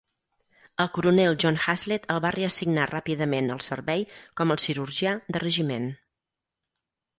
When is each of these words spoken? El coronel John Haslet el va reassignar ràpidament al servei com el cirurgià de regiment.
El 0.85 0.87
coronel 0.93 1.35
John 1.43 1.59
Haslet 1.65 2.07
el 2.13 2.21
va 2.25 2.31
reassignar 2.37 2.87
ràpidament 2.93 3.55
al 3.57 3.63
servei 3.67 4.07
com 4.41 4.57
el 4.57 4.63
cirurgià 4.67 5.15
de 5.37 5.45
regiment. 5.47 5.89